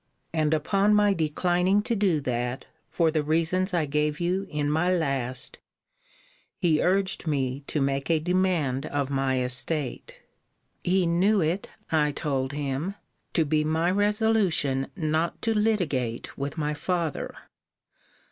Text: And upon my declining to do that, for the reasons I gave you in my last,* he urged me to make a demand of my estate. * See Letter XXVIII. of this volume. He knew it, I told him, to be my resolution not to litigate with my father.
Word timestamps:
And 0.33 0.51
upon 0.51 0.95
my 0.95 1.13
declining 1.13 1.83
to 1.83 1.95
do 1.95 2.19
that, 2.21 2.65
for 2.89 3.11
the 3.11 3.21
reasons 3.21 3.71
I 3.71 3.85
gave 3.85 4.19
you 4.19 4.47
in 4.49 4.67
my 4.67 4.91
last,* 4.91 5.59
he 6.57 6.81
urged 6.81 7.27
me 7.27 7.63
to 7.67 7.79
make 7.81 8.09
a 8.09 8.17
demand 8.17 8.87
of 8.87 9.11
my 9.11 9.43
estate. 9.43 10.15
* 10.49 10.83
See 10.83 11.05
Letter 11.05 11.05
XXVIII. 11.05 11.05
of 11.05 11.13
this 11.13 11.19
volume. 11.19 11.19
He 11.19 11.19
knew 11.27 11.41
it, 11.53 11.69
I 11.91 12.11
told 12.13 12.53
him, 12.53 12.95
to 13.33 13.45
be 13.45 13.63
my 13.63 13.91
resolution 13.91 14.87
not 14.95 15.39
to 15.43 15.53
litigate 15.53 16.35
with 16.35 16.57
my 16.57 16.73
father. 16.73 17.35